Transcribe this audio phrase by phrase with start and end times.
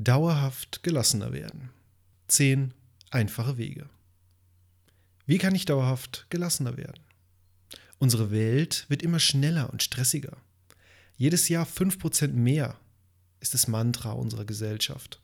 [0.00, 1.70] Dauerhaft gelassener werden.
[2.28, 2.72] 10
[3.10, 3.88] einfache Wege.
[5.26, 7.02] Wie kann ich dauerhaft gelassener werden?
[7.98, 10.36] Unsere Welt wird immer schneller und stressiger.
[11.16, 12.78] Jedes Jahr 5% mehr
[13.40, 15.20] ist das Mantra unserer Gesellschaft.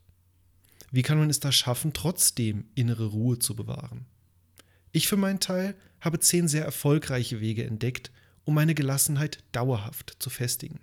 [0.90, 4.06] Wie kann man es da schaffen, trotzdem innere Ruhe zu bewahren?
[4.90, 8.10] Ich für meinen Teil habe zehn sehr erfolgreiche Wege entdeckt,
[8.42, 10.80] um meine Gelassenheit dauerhaft zu festigen.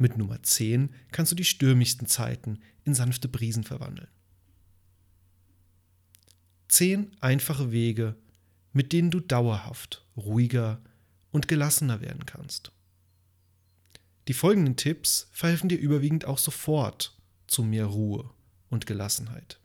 [0.00, 4.08] Mit Nummer 10 kannst du die stürmischsten Zeiten in sanfte Brisen verwandeln.
[6.68, 8.16] Zehn einfache Wege,
[8.72, 10.80] mit denen du dauerhaft ruhiger
[11.32, 12.72] und gelassener werden kannst.
[14.26, 17.14] Die folgenden Tipps verhelfen dir überwiegend auch sofort
[17.46, 18.30] zu mehr Ruhe
[18.70, 19.60] und Gelassenheit.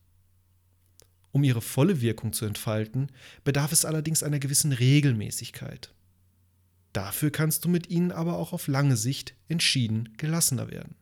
[1.32, 3.10] Um ihre volle Wirkung zu entfalten,
[3.46, 5.94] bedarf es allerdings einer gewissen Regelmäßigkeit.
[6.96, 10.96] Dafür kannst du mit ihnen aber auch auf lange Sicht entschieden gelassener werden.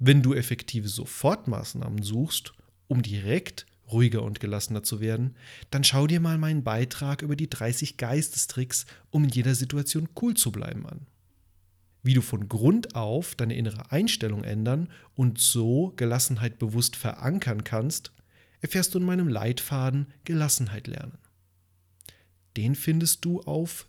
[0.00, 2.52] Wenn du effektive Sofortmaßnahmen suchst,
[2.88, 5.36] um direkt ruhiger und gelassener zu werden,
[5.70, 10.34] dann schau dir mal meinen Beitrag über die 30 Geistestricks, um in jeder Situation cool
[10.34, 11.06] zu bleiben an.
[12.02, 18.10] Wie du von Grund auf deine innere Einstellung ändern und so Gelassenheit bewusst verankern kannst,
[18.60, 21.18] erfährst du in meinem Leitfaden Gelassenheit lernen.
[22.56, 23.86] Den findest du auf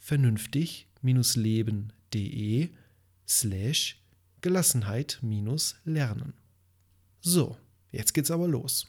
[0.00, 2.70] www.vernünftig-leben.de
[3.26, 4.02] slash
[4.40, 6.34] Gelassenheit-lernen.
[7.20, 7.56] So,
[7.92, 8.86] Jetzt geht's aber los.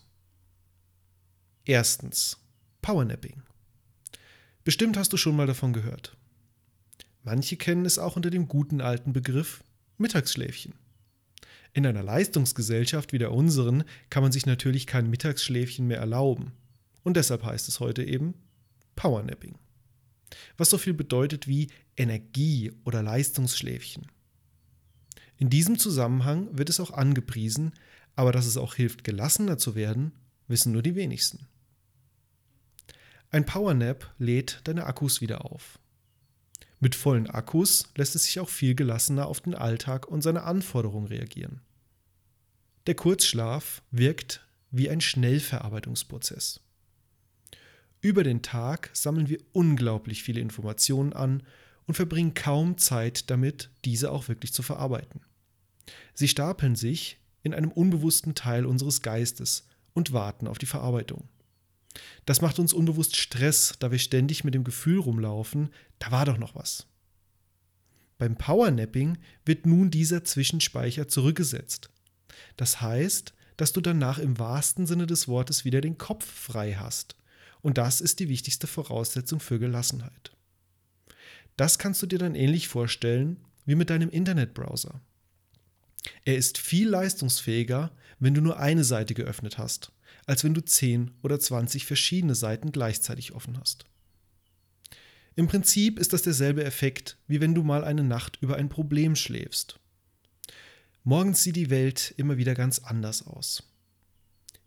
[1.66, 2.38] Erstens,
[2.82, 3.42] Powernapping.
[4.64, 6.16] Bestimmt hast du schon mal davon gehört.
[7.24, 9.64] Manche kennen es auch unter dem guten alten Begriff
[9.98, 10.74] Mittagsschläfchen.
[11.74, 16.52] In einer Leistungsgesellschaft wie der unseren kann man sich natürlich kein Mittagsschläfchen mehr erlauben.
[17.04, 18.36] Und deshalb heißt es heute eben
[18.96, 19.58] Powernapping.
[20.58, 24.08] Was so viel bedeutet wie Energie- oder Leistungsschläfchen.
[25.38, 27.74] In diesem Zusammenhang wird es auch angepriesen,
[28.16, 30.12] aber dass es auch hilft, gelassener zu werden,
[30.48, 31.48] wissen nur die wenigsten.
[33.32, 35.80] Ein Powernap lädt deine Akkus wieder auf.
[36.80, 41.08] Mit vollen Akkus lässt es sich auch viel gelassener auf den Alltag und seine Anforderungen
[41.08, 41.62] reagieren.
[42.88, 46.61] Der Kurzschlaf wirkt wie ein Schnellverarbeitungsprozess.
[48.02, 51.44] Über den Tag sammeln wir unglaublich viele Informationen an
[51.86, 55.22] und verbringen kaum Zeit damit, diese auch wirklich zu verarbeiten.
[56.14, 61.28] Sie stapeln sich in einem unbewussten Teil unseres Geistes und warten auf die Verarbeitung.
[62.26, 65.70] Das macht uns unbewusst Stress, da wir ständig mit dem Gefühl rumlaufen,
[66.00, 66.88] da war doch noch was.
[68.18, 71.90] Beim Powernapping wird nun dieser Zwischenspeicher zurückgesetzt.
[72.56, 77.16] Das heißt, dass du danach im wahrsten Sinne des Wortes wieder den Kopf frei hast.
[77.62, 80.32] Und das ist die wichtigste Voraussetzung für Gelassenheit.
[81.58, 85.02] Das kannst du dir dann ähnlich vorstellen wie mit deinem Internetbrowser.
[86.26, 89.92] Er ist viel leistungsfähiger, wenn du nur eine Seite geöffnet hast,
[90.26, 93.86] als wenn du 10 oder 20 verschiedene Seiten gleichzeitig offen hast.
[95.36, 99.16] Im Prinzip ist das derselbe Effekt, wie wenn du mal eine Nacht über ein Problem
[99.16, 99.80] schläfst.
[101.04, 103.64] Morgens sieht die Welt immer wieder ganz anders aus.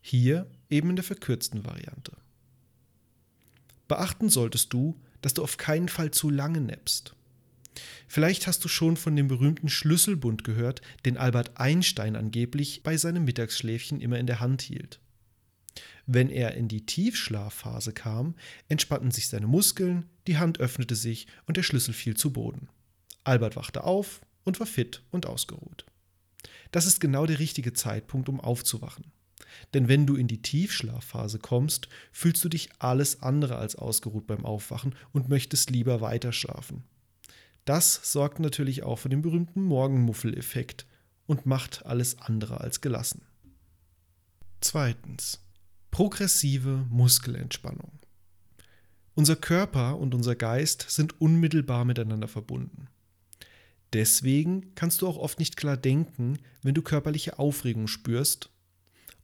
[0.01, 2.13] Hier eben in der verkürzten Variante.
[3.89, 7.15] Beachten solltest du, dass du auf keinen Fall zu lange nappst.
[8.07, 13.25] Vielleicht hast du schon von dem berühmten Schlüsselbund gehört, den Albert Einstein angeblich bei seinem
[13.25, 15.01] Mittagsschläfchen immer in der Hand hielt.
[16.07, 18.35] Wenn er in die Tiefschlafphase kam,
[18.69, 22.69] entspannten sich seine Muskeln, die Hand öffnete sich und der Schlüssel fiel zu Boden.
[23.25, 25.87] Albert wachte auf und war fit und ausgeruht.
[26.71, 29.07] Das ist genau der richtige Zeitpunkt, um aufzuwachen.
[29.73, 34.45] Denn wenn du in die Tiefschlafphase kommst, fühlst du dich alles andere als ausgeruht beim
[34.45, 36.85] Aufwachen und möchtest lieber weiter schlafen.
[37.65, 40.87] Das sorgt natürlich auch für den berühmten Morgenmuffel-Effekt
[41.27, 43.23] und macht alles andere als gelassen.
[44.61, 45.41] Zweitens.
[45.91, 47.93] Progressive Muskelentspannung.
[49.15, 52.89] Unser Körper und unser Geist sind unmittelbar miteinander verbunden.
[53.93, 58.51] Deswegen kannst du auch oft nicht klar denken, wenn du körperliche Aufregung spürst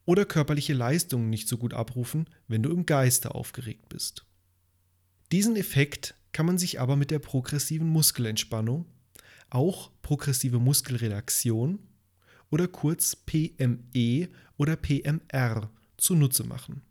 [0.05, 4.25] oder körperliche Leistungen nicht so gut abrufen, wenn du im Geiste aufgeregt bist.
[5.31, 8.85] Diesen Effekt kann man sich aber mit der progressiven Muskelentspannung,
[9.49, 11.79] auch progressive Muskelrelaxion
[12.49, 16.81] oder kurz PME oder PMR zunutze machen.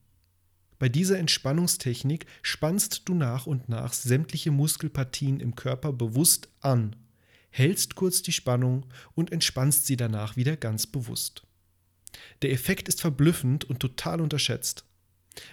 [0.78, 6.96] Bei dieser Entspannungstechnik spannst du nach und nach sämtliche Muskelpartien im Körper bewusst an,
[7.50, 11.42] hältst kurz die Spannung und entspannst sie danach wieder ganz bewusst.
[12.42, 14.84] Der Effekt ist verblüffend und total unterschätzt.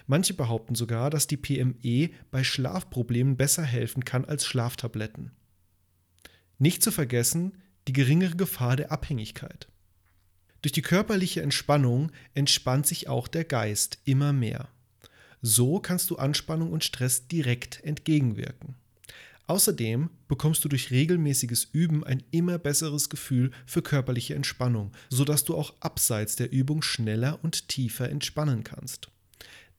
[0.06, 5.32] Manche behaupten sogar, dass die PME bei Schlafproblemen besser helfen kann als Schlaftabletten.
[6.58, 9.68] Nicht zu vergessen die geringere Gefahr der Abhängigkeit.
[10.62, 14.68] Durch die körperliche Entspannung entspannt sich auch der Geist immer mehr.
[15.40, 18.74] So kannst du Anspannung und Stress direkt entgegenwirken.
[19.48, 25.56] Außerdem bekommst du durch regelmäßiges Üben ein immer besseres Gefühl für körperliche Entspannung, sodass du
[25.56, 29.08] auch abseits der Übung schneller und tiefer entspannen kannst.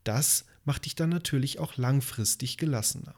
[0.03, 3.13] Das macht dich dann natürlich auch langfristig gelassener.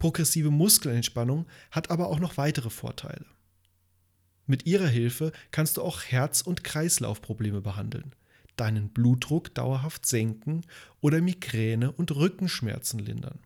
[0.00, 3.26] Progressive Muskelentspannung hat aber auch noch weitere Vorteile.
[4.46, 8.12] Mit ihrer Hilfe kannst du auch Herz- und Kreislaufprobleme behandeln,
[8.56, 10.62] deinen Blutdruck dauerhaft senken
[11.00, 13.38] oder Migräne und Rückenschmerzen lindern.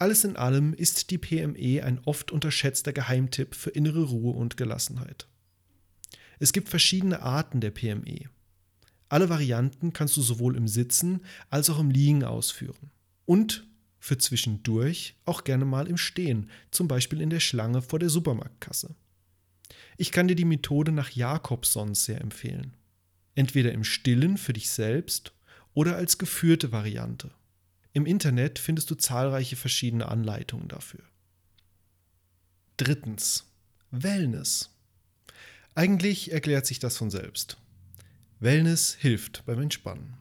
[0.00, 5.28] Alles in allem ist die PME ein oft unterschätzter Geheimtipp für innere Ruhe und Gelassenheit.
[6.38, 8.30] Es gibt verschiedene Arten der PME.
[9.10, 11.20] Alle Varianten kannst du sowohl im Sitzen
[11.50, 12.90] als auch im Liegen ausführen.
[13.26, 13.68] Und
[13.98, 18.94] für zwischendurch auch gerne mal im Stehen, zum Beispiel in der Schlange vor der Supermarktkasse.
[19.98, 22.72] Ich kann dir die Methode nach Jakobson sehr empfehlen.
[23.34, 25.34] Entweder im Stillen für dich selbst
[25.74, 27.30] oder als geführte Variante.
[27.92, 31.02] Im Internet findest du zahlreiche verschiedene Anleitungen dafür.
[32.76, 33.46] Drittens.
[33.90, 34.70] Wellness.
[35.74, 37.56] Eigentlich erklärt sich das von selbst.
[38.38, 40.14] Wellness hilft beim Entspannen.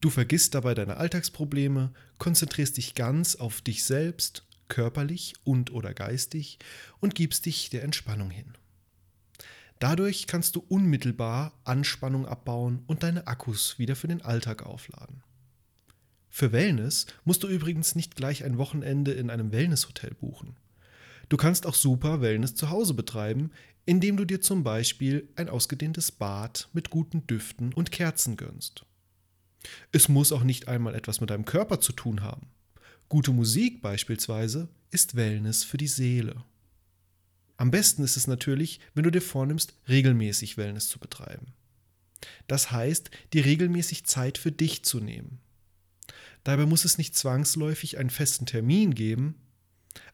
[0.00, 6.58] Du vergisst dabei deine Alltagsprobleme, konzentrierst dich ganz auf dich selbst, körperlich und oder geistig
[7.00, 8.54] und gibst dich der Entspannung hin.
[9.80, 15.22] Dadurch kannst du unmittelbar Anspannung abbauen und deine Akkus wieder für den Alltag aufladen.
[16.30, 20.56] Für Wellness musst du übrigens nicht gleich ein Wochenende in einem Wellnesshotel buchen.
[21.28, 23.50] Du kannst auch super Wellness zu Hause betreiben,
[23.84, 28.86] indem du dir zum Beispiel ein ausgedehntes Bad mit guten Düften und Kerzen gönnst.
[29.92, 32.48] Es muss auch nicht einmal etwas mit deinem Körper zu tun haben.
[33.08, 36.44] Gute Musik beispielsweise ist Wellness für die Seele.
[37.56, 41.48] Am besten ist es natürlich, wenn du dir vornimmst, regelmäßig Wellness zu betreiben.
[42.46, 45.40] Das heißt, dir regelmäßig Zeit für dich zu nehmen.
[46.44, 49.34] Dabei muss es nicht zwangsläufig einen festen Termin geben,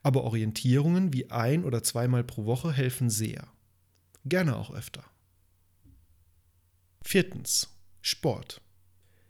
[0.02, 3.46] aber Orientierungen wie ein oder zweimal pro Woche helfen sehr.
[4.24, 5.04] Gerne auch öfter.
[7.02, 7.68] Viertens.
[8.02, 8.60] Sport.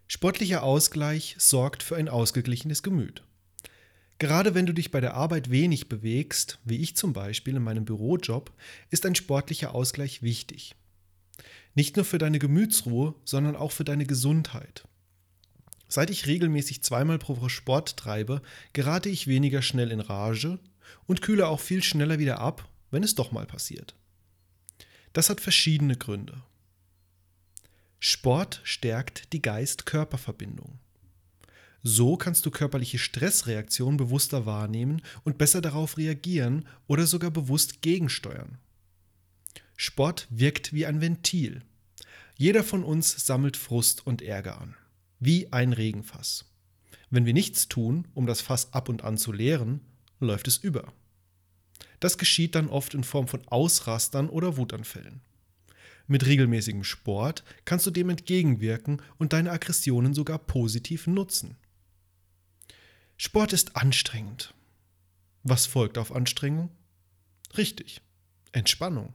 [0.08, 3.22] Sportlicher Ausgleich sorgt für ein ausgeglichenes Gemüt.
[4.19, 7.84] Gerade wenn du dich bei der Arbeit wenig bewegst, wie ich zum Beispiel in meinem
[7.84, 8.50] Bürojob,
[8.90, 10.75] ist ein sportlicher Ausgleich wichtig.
[11.75, 14.84] Nicht nur für deine Gemütsruhe, sondern auch für deine Gesundheit.
[15.88, 18.42] Seit ich regelmäßig zweimal pro Woche Sport treibe,
[18.72, 20.58] gerate ich weniger schnell in Rage
[21.06, 23.94] und kühle auch viel schneller wieder ab, wenn es doch mal passiert.
[25.12, 26.42] Das hat verschiedene Gründe.
[28.00, 30.78] Sport stärkt die Geist-Körper-Verbindung.
[31.82, 38.58] So kannst du körperliche Stressreaktionen bewusster wahrnehmen und besser darauf reagieren oder sogar bewusst gegensteuern.
[39.76, 41.62] Sport wirkt wie ein Ventil.
[42.36, 44.74] Jeder von uns sammelt Frust und Ärger an
[45.18, 46.44] wie ein Regenfass.
[47.10, 49.80] Wenn wir nichts tun, um das Fass ab und an zu leeren,
[50.20, 50.92] läuft es über.
[52.00, 55.20] Das geschieht dann oft in Form von Ausrastern oder Wutanfällen.
[56.08, 61.56] Mit regelmäßigem Sport kannst du dem entgegenwirken und deine Aggressionen sogar positiv nutzen.
[63.16, 64.54] Sport ist anstrengend.
[65.42, 66.70] Was folgt auf Anstrengung?
[67.56, 68.02] Richtig,
[68.52, 69.14] Entspannung.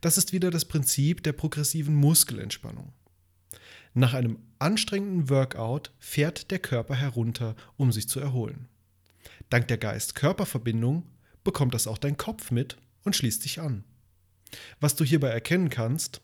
[0.00, 2.92] Das ist wieder das Prinzip der progressiven Muskelentspannung.
[3.94, 8.68] Nach einem anstrengenden Workout fährt der Körper herunter, um sich zu erholen.
[9.50, 11.06] Dank der Geist-Körper-Verbindung
[11.44, 13.84] bekommt das auch dein Kopf mit und schließt sich an.
[14.80, 16.22] Was du hierbei erkennen kannst,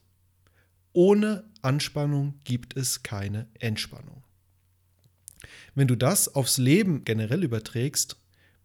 [0.93, 4.25] ohne Anspannung gibt es keine Entspannung.
[5.75, 8.17] Wenn du das aufs Leben generell überträgst,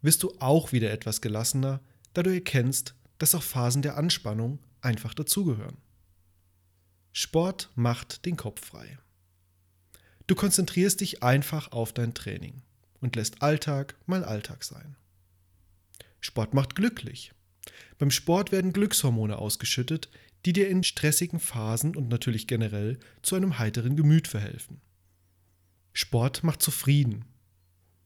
[0.01, 1.81] wirst du auch wieder etwas gelassener,
[2.13, 5.77] da du erkennst, dass auch Phasen der Anspannung einfach dazugehören.
[7.15, 8.97] Sport macht den Kopf frei.
[10.25, 12.63] Du konzentrierst dich einfach auf dein Training
[13.01, 14.95] und lässt Alltag mal Alltag sein.
[16.19, 17.31] Sport macht glücklich.
[17.99, 20.09] Beim Sport werden Glückshormone ausgeschüttet,
[20.45, 24.81] die dir in stressigen Phasen und natürlich generell zu einem heiteren Gemüt verhelfen.
[25.93, 27.25] Sport macht zufrieden.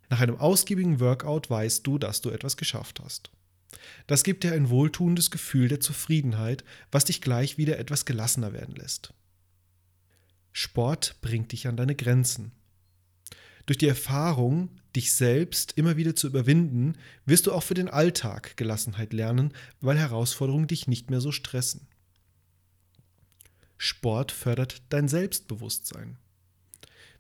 [0.10, 3.32] Nach einem ausgiebigen Workout weißt du, dass du etwas geschafft hast.
[4.08, 8.76] Das gibt dir ein wohltuendes Gefühl der Zufriedenheit, was dich gleich wieder etwas gelassener werden
[8.76, 9.14] lässt.
[10.54, 12.52] Sport bringt dich an deine Grenzen.
[13.68, 18.56] Durch die Erfahrung, dich selbst immer wieder zu überwinden, wirst du auch für den Alltag
[18.56, 21.88] Gelassenheit lernen, weil Herausforderungen dich nicht mehr so stressen.
[23.78, 26.18] Sport fördert dein Selbstbewusstsein.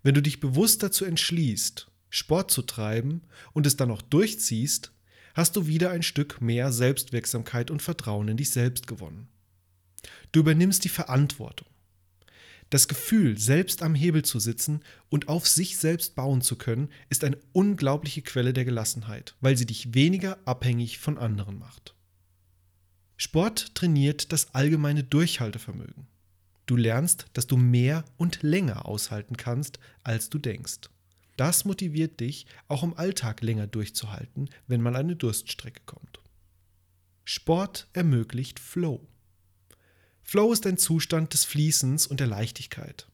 [0.03, 4.93] Wenn du dich bewusst dazu entschließt, Sport zu treiben und es dann auch durchziehst,
[5.37, 9.27] hast du wieder ein Stück mehr Selbstwirksamkeit und Vertrauen in dich selbst gewonnen.
[10.31, 11.67] Du übernimmst die Verantwortung.
[12.71, 17.23] Das Gefühl, selbst am Hebel zu sitzen und auf sich selbst bauen zu können, ist
[17.23, 21.95] eine unglaubliche Quelle der Gelassenheit, weil sie dich weniger abhängig von anderen macht.
[23.15, 26.07] Sport trainiert das allgemeine Durchhaltevermögen.
[26.65, 30.89] Du lernst, dass du mehr und länger aushalten kannst, als du denkst.
[31.37, 36.19] Das motiviert dich, auch im Alltag länger durchzuhalten, wenn mal eine Durststrecke kommt.
[37.23, 39.07] Sport ermöglicht Flow.
[40.23, 43.07] Flow ist ein Zustand des Fließens und der Leichtigkeit.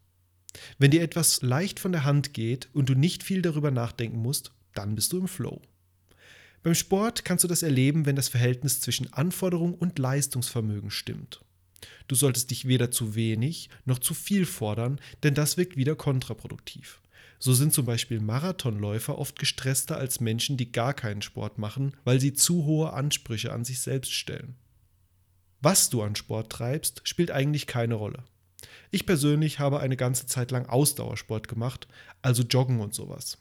[0.77, 4.51] Wenn dir etwas leicht von der Hand geht und du nicht viel darüber nachdenken musst,
[4.73, 5.61] dann bist du im Flow.
[6.63, 11.41] Beim Sport kannst du das erleben, wenn das Verhältnis zwischen Anforderung und Leistungsvermögen stimmt.
[12.07, 17.01] Du solltest dich weder zu wenig noch zu viel fordern, denn das wirkt wieder kontraproduktiv.
[17.43, 22.17] So sind zum Beispiel Marathonläufer oft gestresster als Menschen, die gar keinen Sport machen, weil
[22.21, 24.55] sie zu hohe Ansprüche an sich selbst stellen.
[25.59, 28.23] Was du an Sport treibst, spielt eigentlich keine Rolle.
[28.91, 31.89] Ich persönlich habe eine ganze Zeit lang Ausdauersport gemacht,
[32.21, 33.39] also Joggen und sowas.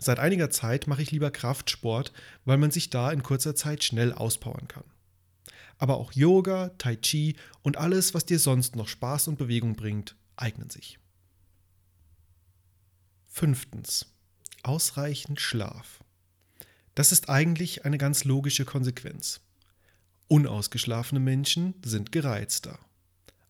[0.00, 2.12] Seit einiger Zeit mache ich lieber Kraftsport,
[2.44, 4.82] weil man sich da in kurzer Zeit schnell auspowern kann.
[5.78, 10.16] Aber auch Yoga, Tai Chi und alles, was dir sonst noch Spaß und Bewegung bringt,
[10.34, 10.98] eignen sich.
[13.36, 14.06] Fünftens.
[14.62, 16.04] Ausreichend Schlaf.
[16.94, 19.40] Das ist eigentlich eine ganz logische Konsequenz.
[20.28, 22.78] Unausgeschlafene Menschen sind gereizter.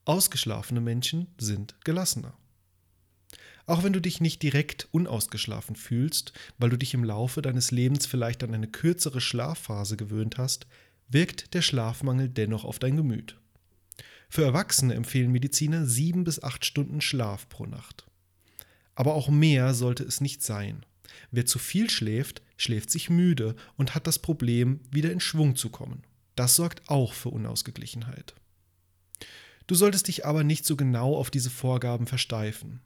[0.07, 2.33] Ausgeschlafene Menschen sind gelassener.
[3.67, 8.07] Auch wenn du dich nicht direkt unausgeschlafen fühlst, weil du dich im Laufe deines Lebens
[8.07, 10.67] vielleicht an eine kürzere Schlafphase gewöhnt hast,
[11.09, 13.39] wirkt der Schlafmangel dennoch auf dein Gemüt.
[14.31, 18.07] Für Erwachsene empfehlen Mediziner sieben bis acht Stunden Schlaf pro Nacht.
[18.95, 20.85] Aber auch mehr sollte es nicht sein.
[21.31, 25.71] Wer zu viel schläft, schläft sich müde und hat das Problem, wieder in Schwung zu
[25.71, 26.03] kommen.
[26.37, 28.35] Das sorgt auch für Unausgeglichenheit.
[29.67, 32.81] Du solltest dich aber nicht so genau auf diese Vorgaben versteifen.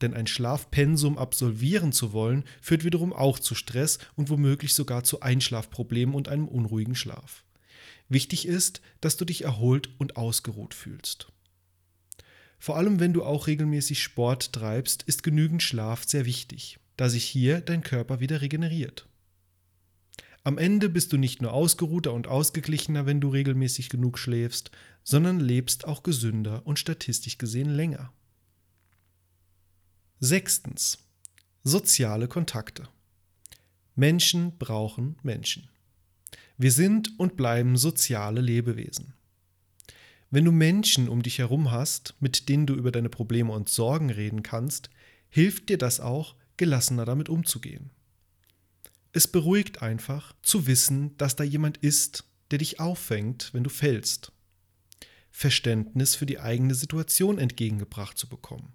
[0.00, 5.20] Denn ein Schlafpensum absolvieren zu wollen, führt wiederum auch zu Stress und womöglich sogar zu
[5.20, 7.44] Einschlafproblemen und einem unruhigen Schlaf.
[8.08, 11.28] Wichtig ist, dass du dich erholt und ausgeruht fühlst.
[12.62, 17.24] Vor allem wenn du auch regelmäßig Sport treibst, ist genügend Schlaf sehr wichtig, da sich
[17.24, 19.08] hier dein Körper wieder regeneriert.
[20.44, 24.70] Am Ende bist du nicht nur ausgeruhter und ausgeglichener, wenn du regelmäßig genug schläfst,
[25.02, 28.12] sondern lebst auch gesünder und statistisch gesehen länger.
[30.20, 30.98] Sechstens.
[31.64, 32.86] Soziale Kontakte.
[33.96, 35.68] Menschen brauchen Menschen.
[36.58, 39.14] Wir sind und bleiben soziale Lebewesen.
[40.32, 44.08] Wenn du Menschen um dich herum hast, mit denen du über deine Probleme und Sorgen
[44.08, 44.88] reden kannst,
[45.28, 47.90] hilft dir das auch, gelassener damit umzugehen.
[49.12, 54.32] Es beruhigt einfach zu wissen, dass da jemand ist, der dich auffängt, wenn du fällst.
[55.30, 58.72] Verständnis für die eigene Situation entgegengebracht zu bekommen.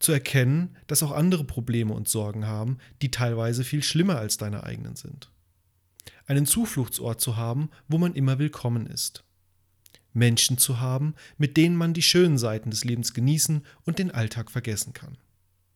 [0.00, 4.64] Zu erkennen, dass auch andere Probleme und Sorgen haben, die teilweise viel schlimmer als deine
[4.64, 5.30] eigenen sind.
[6.26, 9.25] Einen Zufluchtsort zu haben, wo man immer willkommen ist.
[10.16, 14.50] Menschen zu haben, mit denen man die schönen Seiten des Lebens genießen und den Alltag
[14.50, 15.18] vergessen kann.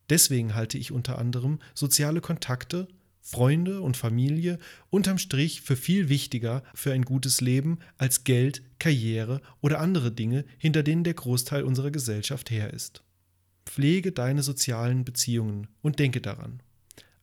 [0.08, 2.88] Deswegen halte ich unter anderem soziale Kontakte
[3.22, 9.42] Freunde und Familie unterm Strich für viel wichtiger für ein gutes Leben als Geld, Karriere
[9.60, 13.04] oder andere Dinge, hinter denen der Großteil unserer Gesellschaft her ist.
[13.66, 16.62] Pflege deine sozialen Beziehungen und denke daran.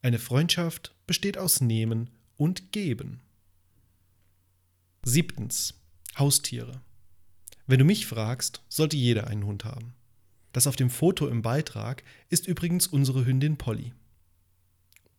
[0.01, 3.19] Eine Freundschaft besteht aus Nehmen und Geben.
[5.03, 5.73] Siebtens.
[6.17, 6.81] Haustiere.
[7.67, 9.93] Wenn du mich fragst, sollte jeder einen Hund haben.
[10.53, 13.93] Das auf dem Foto im Beitrag ist übrigens unsere Hündin Polly.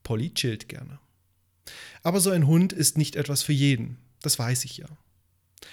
[0.03, 0.99] Polly chillt gerne.
[2.03, 4.89] Aber so ein Hund ist nicht etwas für jeden, das weiß ich ja.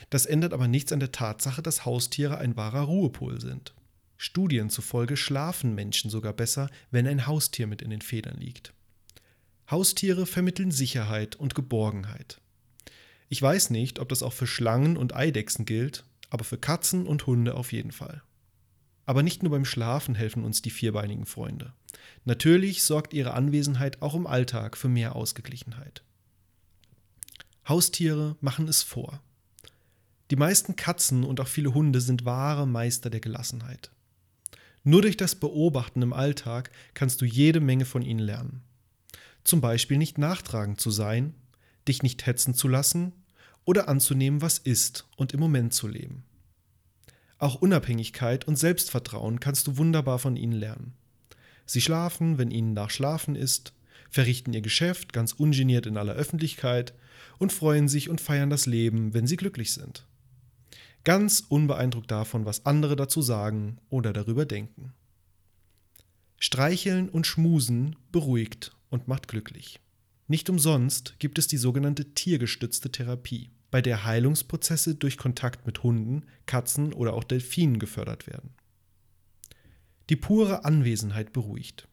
[0.09, 3.73] Das ändert aber nichts an der Tatsache, dass Haustiere ein wahrer Ruhepol sind.
[4.17, 8.73] Studien zufolge schlafen Menschen sogar besser, wenn ein Haustier mit in den Federn liegt.
[9.71, 12.41] Haustiere vermitteln Sicherheit und Geborgenheit.
[13.29, 16.05] Ich weiß nicht, ob das auch für Schlangen und Eidechsen gilt,
[16.35, 18.21] aber für Katzen und Hunde auf jeden Fall.
[19.05, 21.71] Aber nicht nur beim Schlafen helfen uns die vierbeinigen Freunde.
[22.25, 26.03] Natürlich sorgt ihre Anwesenheit auch im Alltag für mehr Ausgeglichenheit.
[27.69, 29.21] Haustiere machen es vor.
[30.29, 33.91] Die meisten Katzen und auch viele Hunde sind wahre Meister der Gelassenheit.
[34.83, 38.61] Nur durch das Beobachten im Alltag kannst du jede Menge von ihnen lernen.
[39.45, 41.33] Zum Beispiel nicht nachtragend zu sein,
[41.87, 43.13] dich nicht hetzen zu lassen
[43.65, 46.23] oder anzunehmen, was ist und im Moment zu leben.
[47.37, 50.93] Auch Unabhängigkeit und Selbstvertrauen kannst du wunderbar von ihnen lernen.
[51.65, 53.73] Sie schlafen, wenn ihnen nach Schlafen ist,
[54.09, 56.93] verrichten ihr Geschäft ganz ungeniert in aller Öffentlichkeit
[57.37, 60.05] und freuen sich und feiern das Leben, wenn sie glücklich sind.
[61.03, 64.93] ganz unbeeindruckt davon, was andere dazu sagen oder darüber denken.
[66.37, 69.79] Streicheln und Schmusen beruhigt und macht glücklich.
[70.27, 76.23] Nicht umsonst gibt es die sogenannte tiergestützte Therapie, bei der Heilungsprozesse durch Kontakt mit Hunden,
[76.45, 78.51] Katzen oder auch Delfinen gefördert werden.
[80.09, 81.85] Die pure Anwesenheit beruhigt.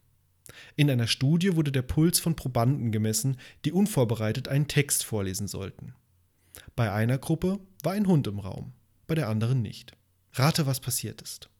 [0.76, 5.92] In einer Studie wurde der Puls von Probanden gemessen, die unvorbereitet einen Text vorlesen sollten.
[6.76, 8.74] Bei einer Gruppe war ein Hund im Raum,
[9.08, 9.96] bei der anderen nicht.
[10.34, 11.50] Rate, was passiert ist.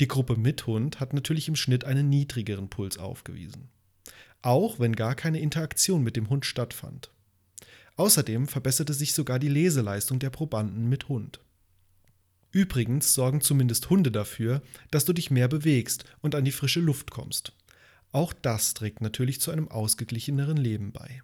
[0.00, 3.68] Die Gruppe mit Hund hat natürlich im Schnitt einen niedrigeren Puls aufgewiesen.
[4.42, 7.11] Auch wenn gar keine Interaktion mit dem Hund stattfand.
[7.96, 11.40] Außerdem verbesserte sich sogar die Leseleistung der Probanden mit Hund.
[12.50, 17.10] Übrigens sorgen zumindest Hunde dafür, dass du dich mehr bewegst und an die frische Luft
[17.10, 17.52] kommst.
[18.12, 21.22] Auch das trägt natürlich zu einem ausgeglicheneren Leben bei.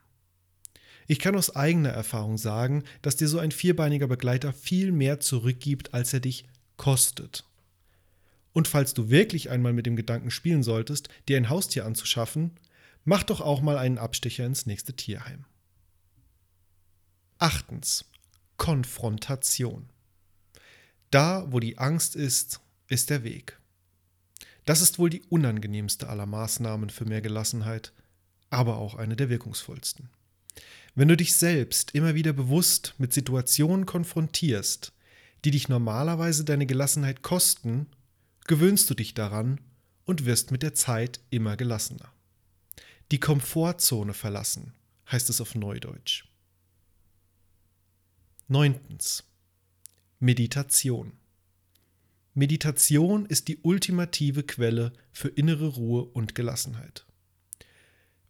[1.07, 5.95] Ich kann aus eigener Erfahrung sagen, dass dir so ein vierbeiniger Begleiter viel mehr zurückgibt,
[5.95, 6.47] als er dich
[6.77, 7.45] kostet.
[8.53, 12.53] Und falls du wirklich einmal mit dem Gedanken spielen solltest, dir ein Haustier anzuschaffen,
[13.05, 15.45] mach doch auch mal einen Abstecher ins nächste Tierheim.
[17.41, 18.05] Achtens.
[18.57, 19.89] Konfrontation.
[21.13, 23.61] Da, wo die Angst ist, ist der Weg.
[24.65, 27.93] Das ist wohl die unangenehmste aller Maßnahmen für mehr Gelassenheit,
[28.51, 30.09] aber auch eine der wirkungsvollsten.
[30.97, 34.93] Wenn du dich selbst immer wieder bewusst mit Situationen konfrontierst,
[35.45, 37.87] die dich normalerweise deine Gelassenheit kosten,
[38.49, 39.61] gewöhnst du dich daran
[40.05, 42.13] und wirst mit der Zeit immer gelassener.
[43.13, 44.73] Die Komfortzone verlassen,
[45.09, 46.25] heißt es auf Neudeutsch.
[48.51, 49.25] Neuntens.
[50.21, 51.13] Meditation.
[52.33, 57.05] Meditation ist die ultimative Quelle für innere Ruhe und Gelassenheit.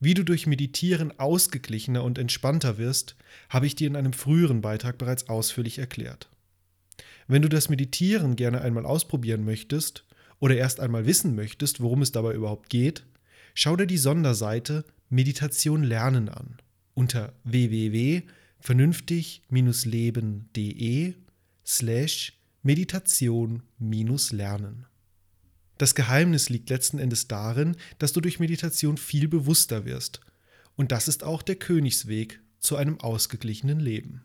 [0.00, 3.14] Wie du durch Meditieren ausgeglichener und entspannter wirst,
[3.48, 6.28] habe ich dir in einem früheren Beitrag bereits ausführlich erklärt.
[7.28, 10.04] Wenn du das Meditieren gerne einmal ausprobieren möchtest
[10.40, 13.04] oder erst einmal wissen möchtest, worum es dabei überhaupt geht,
[13.54, 16.56] schau dir die Sonderseite Meditation lernen an
[16.94, 17.32] unter
[18.62, 21.14] www.vernünftig-leben.de
[21.64, 24.86] slash Meditation-Lernen.
[25.78, 30.20] Das Geheimnis liegt letzten Endes darin, dass du durch Meditation viel bewusster wirst.
[30.74, 34.22] Und das ist auch der Königsweg zu einem ausgeglichenen Leben.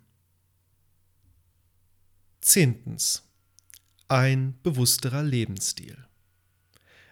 [2.42, 3.24] Zehntens.
[4.08, 5.98] Ein bewussterer Lebensstil.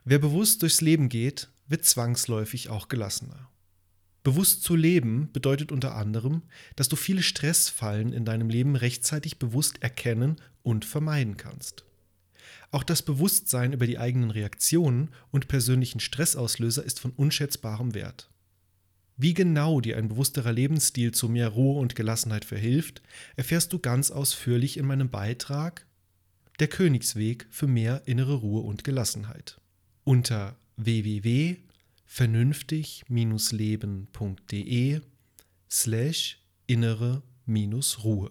[0.04, 3.51] Wer bewusst durchs Leben geht, wird zwangsläufig auch gelassener.
[4.24, 6.44] Bewusst zu leben bedeutet unter anderem,
[6.76, 11.86] dass du viele Stressfallen in deinem Leben rechtzeitig bewusst erkennen und vermeiden kannst.
[12.70, 18.30] Auch das Bewusstsein über die eigenen Reaktionen und persönlichen Stressauslöser ist von unschätzbarem Wert.
[19.18, 23.02] Wie genau dir ein bewussterer Lebensstil zu mehr Ruhe und Gelassenheit verhilft,
[23.36, 25.86] erfährst du ganz ausführlich in meinem Beitrag
[26.60, 29.60] Der Königsweg für mehr innere Ruhe und Gelassenheit
[30.04, 31.58] unter www
[32.12, 35.02] vernünftig-leben.de
[35.69, 38.30] slash innere-ruhe.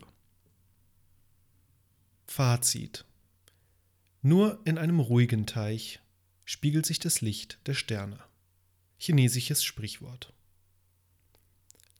[2.26, 3.06] Fazit.
[4.20, 6.00] Nur in einem ruhigen Teich
[6.44, 8.18] spiegelt sich das Licht der Sterne.
[8.98, 10.34] Chinesisches Sprichwort.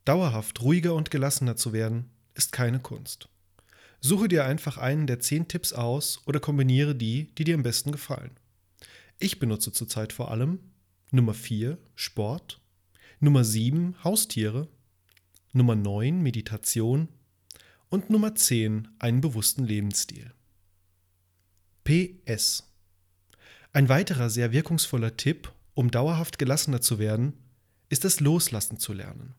[0.04, 3.30] Dauerhaft ruhiger und gelassener zu werden, ist keine Kunst.
[4.00, 7.90] Suche dir einfach einen der zehn Tipps aus oder kombiniere die, die dir am besten
[7.90, 8.32] gefallen.
[9.18, 10.58] Ich benutze zurzeit vor allem
[11.12, 12.60] Nummer 4 Sport,
[13.18, 14.68] Nummer 7 Haustiere,
[15.52, 17.08] Nummer 9 Meditation
[17.88, 20.32] und Nummer 10 einen bewussten Lebensstil.
[21.82, 22.72] PS.
[23.72, 27.32] Ein weiterer sehr wirkungsvoller Tipp, um dauerhaft gelassener zu werden,
[27.88, 29.34] ist das Loslassen zu lernen.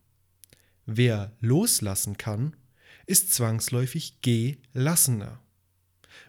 [0.86, 2.57] Wer loslassen kann,
[3.05, 5.41] ist zwangsläufig gelassener.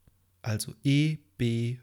[0.41, 1.81] also E-B-O-O-K.